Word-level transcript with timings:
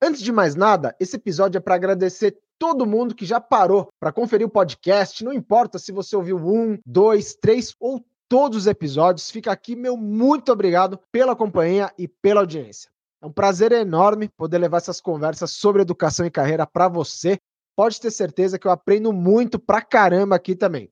Antes 0.00 0.22
de 0.22 0.30
mais 0.30 0.54
nada, 0.54 0.94
esse 1.00 1.16
episódio 1.16 1.58
é 1.58 1.60
para 1.60 1.74
agradecer 1.74 2.38
todo 2.56 2.86
mundo 2.86 3.14
que 3.14 3.26
já 3.26 3.40
parou 3.40 3.88
para 3.98 4.12
conferir 4.12 4.46
o 4.46 4.50
podcast. 4.50 5.24
Não 5.24 5.32
importa 5.32 5.78
se 5.78 5.90
você 5.90 6.14
ouviu 6.14 6.36
um, 6.36 6.78
dois, 6.86 7.34
três 7.34 7.74
ou 7.80 8.04
todos 8.28 8.58
os 8.58 8.66
episódios. 8.66 9.30
Fica 9.30 9.50
aqui 9.50 9.74
meu 9.74 9.96
muito 9.96 10.52
obrigado 10.52 11.00
pela 11.10 11.34
companhia 11.34 11.92
e 11.98 12.06
pela 12.06 12.40
audiência. 12.40 12.90
É 13.20 13.26
um 13.26 13.32
prazer 13.32 13.72
enorme 13.72 14.28
poder 14.28 14.58
levar 14.58 14.76
essas 14.76 15.00
conversas 15.00 15.50
sobre 15.50 15.82
educação 15.82 16.24
e 16.24 16.30
carreira 16.30 16.64
para 16.64 16.86
você. 16.86 17.38
Pode 17.76 18.00
ter 18.00 18.12
certeza 18.12 18.58
que 18.58 18.66
eu 18.66 18.70
aprendo 18.70 19.12
muito 19.12 19.58
pra 19.58 19.82
caramba 19.82 20.36
aqui 20.36 20.54
também. 20.54 20.88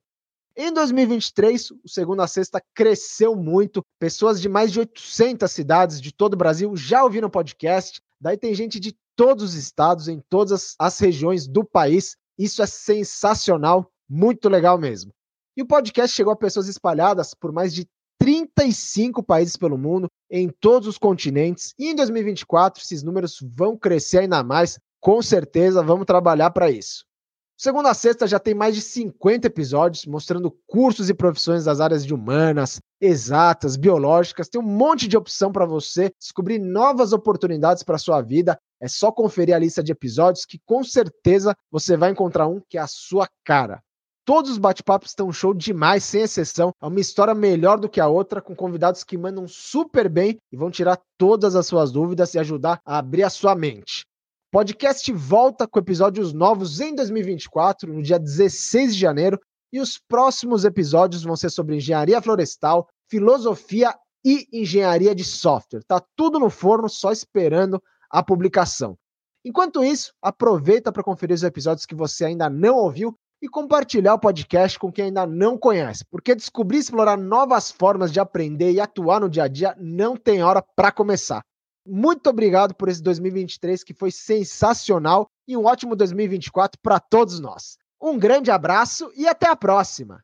Em 0.59 0.73
2023, 0.73 1.71
o 1.71 1.87
Segunda 1.87 2.23
a 2.23 2.27
Sexta 2.27 2.61
cresceu 2.73 3.35
muito. 3.35 3.81
Pessoas 3.99 4.41
de 4.41 4.49
mais 4.49 4.71
de 4.71 4.79
800 4.79 5.49
cidades 5.49 6.01
de 6.01 6.11
todo 6.11 6.33
o 6.33 6.37
Brasil 6.37 6.75
já 6.75 7.03
ouviram 7.03 7.27
o 7.27 7.31
podcast. 7.31 8.01
Daí 8.19 8.37
tem 8.37 8.53
gente 8.53 8.79
de 8.79 8.95
todos 9.15 9.43
os 9.43 9.53
estados, 9.53 10.07
em 10.07 10.21
todas 10.29 10.75
as 10.79 10.99
regiões 10.99 11.47
do 11.47 11.63
país. 11.63 12.15
Isso 12.37 12.61
é 12.61 12.67
sensacional, 12.67 13.91
muito 14.09 14.49
legal 14.49 14.77
mesmo. 14.77 15.11
E 15.55 15.61
o 15.61 15.67
podcast 15.67 16.15
chegou 16.15 16.31
a 16.31 16.37
pessoas 16.37 16.67
espalhadas 16.67 17.33
por 17.33 17.51
mais 17.51 17.73
de 17.73 17.87
35 18.19 19.23
países 19.23 19.55
pelo 19.55 19.77
mundo, 19.77 20.07
em 20.29 20.49
todos 20.49 20.87
os 20.87 20.97
continentes. 20.97 21.73
E 21.77 21.87
em 21.87 21.95
2024, 21.95 22.81
esses 22.83 23.03
números 23.03 23.37
vão 23.41 23.77
crescer 23.77 24.19
ainda 24.19 24.43
mais. 24.43 24.79
Com 24.99 25.21
certeza, 25.21 25.83
vamos 25.83 26.05
trabalhar 26.05 26.51
para 26.51 26.69
isso. 26.69 27.05
Segunda 27.59 27.89
a 27.89 27.93
sexta 27.95 28.27
já 28.27 28.37
tem 28.37 28.53
mais 28.53 28.75
de 28.75 28.83
50 28.83 29.47
episódios 29.47 30.05
mostrando 30.05 30.55
cursos 30.67 31.09
e 31.09 31.13
profissões 31.13 31.63
das 31.63 31.79
áreas 31.79 32.05
de 32.05 32.13
humanas, 32.13 32.79
exatas, 33.01 33.75
biológicas. 33.75 34.47
Tem 34.47 34.61
um 34.61 34.63
monte 34.63 35.07
de 35.07 35.17
opção 35.17 35.51
para 35.51 35.65
você 35.65 36.11
descobrir 36.19 36.59
novas 36.59 37.13
oportunidades 37.13 37.81
para 37.81 37.97
sua 37.97 38.21
vida. 38.21 38.59
É 38.79 38.87
só 38.87 39.11
conferir 39.11 39.55
a 39.55 39.59
lista 39.59 39.81
de 39.81 39.91
episódios 39.91 40.45
que 40.45 40.59
com 40.67 40.83
certeza 40.83 41.55
você 41.71 41.97
vai 41.97 42.11
encontrar 42.11 42.45
um 42.45 42.61
que 42.69 42.77
é 42.77 42.81
a 42.81 42.87
sua 42.87 43.27
cara. 43.43 43.81
Todos 44.23 44.51
os 44.51 44.59
bate-papos 44.59 45.09
estão 45.09 45.31
show 45.31 45.51
demais, 45.51 46.03
sem 46.03 46.21
exceção. 46.21 46.71
É 46.79 46.85
uma 46.85 46.99
história 46.99 47.33
melhor 47.33 47.79
do 47.79 47.89
que 47.89 47.99
a 47.99 48.07
outra, 48.07 48.39
com 48.39 48.55
convidados 48.55 49.03
que 49.03 49.17
mandam 49.17 49.47
super 49.47 50.07
bem 50.07 50.37
e 50.51 50.57
vão 50.57 50.69
tirar 50.69 50.99
todas 51.17 51.55
as 51.55 51.65
suas 51.65 51.91
dúvidas 51.91 52.35
e 52.35 52.39
ajudar 52.39 52.79
a 52.85 52.99
abrir 52.99 53.23
a 53.23 53.31
sua 53.31 53.55
mente. 53.55 54.05
Podcast 54.49 55.11
volta 55.11 55.67
com 55.67 55.77
episódios 55.77 56.31
novos 56.31 56.79
em 56.79 56.95
2024, 56.95 57.93
no 57.93 58.01
dia 58.01 58.17
16 58.17 58.95
de 58.95 59.01
janeiro, 59.01 59.37
e 59.73 59.81
os 59.81 59.99
próximos 59.99 60.63
episódios 60.63 61.21
vão 61.23 61.35
ser 61.35 61.49
sobre 61.49 61.75
engenharia 61.75 62.21
florestal, 62.21 62.87
filosofia 63.09 63.93
e 64.23 64.47
engenharia 64.53 65.13
de 65.13 65.25
software. 65.25 65.83
Tá 65.85 66.01
tudo 66.15 66.39
no 66.39 66.49
forno, 66.49 66.87
só 66.87 67.11
esperando 67.11 67.83
a 68.09 68.23
publicação. 68.23 68.97
Enquanto 69.43 69.83
isso, 69.83 70.13
aproveita 70.21 70.93
para 70.93 71.03
conferir 71.03 71.35
os 71.35 71.43
episódios 71.43 71.85
que 71.85 71.93
você 71.93 72.23
ainda 72.23 72.49
não 72.49 72.77
ouviu 72.77 73.13
e 73.41 73.49
compartilhar 73.49 74.13
o 74.13 74.19
podcast 74.19 74.79
com 74.79 74.89
quem 74.89 75.05
ainda 75.05 75.27
não 75.27 75.57
conhece, 75.57 76.05
porque 76.09 76.33
descobrir 76.33 76.77
e 76.77 76.79
explorar 76.79 77.17
novas 77.17 77.69
formas 77.69 78.13
de 78.13 78.21
aprender 78.21 78.71
e 78.71 78.79
atuar 78.79 79.19
no 79.19 79.29
dia 79.29 79.43
a 79.43 79.47
dia 79.49 79.75
não 79.77 80.15
tem 80.15 80.41
hora 80.41 80.63
para 80.73 80.89
começar. 80.89 81.43
Muito 81.87 82.29
obrigado 82.29 82.75
por 82.75 82.89
esse 82.89 83.01
2023 83.01 83.81
que 83.81 83.93
foi 83.93 84.11
sensacional 84.11 85.29
e 85.47 85.55
um 85.55 85.65
ótimo 85.65 85.95
2024 85.95 86.77
para 86.81 86.99
todos 86.99 87.39
nós. 87.39 87.77
Um 88.01 88.19
grande 88.19 88.51
abraço 88.51 89.09
e 89.15 89.25
até 89.25 89.47
a 89.47 89.55
próxima. 89.55 90.21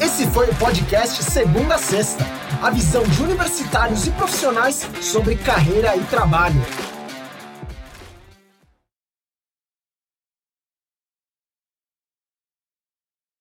Esse 0.00 0.26
foi 0.28 0.48
o 0.48 0.54
podcast 0.56 1.24
Segunda 1.24 1.74
a 1.74 1.78
Sexta, 1.78 2.24
a 2.62 2.70
visão 2.70 3.02
de 3.02 3.22
universitários 3.22 4.06
e 4.06 4.12
profissionais 4.12 4.88
sobre 5.02 5.34
carreira 5.36 5.96
e 5.96 6.04
trabalho. 6.04 6.89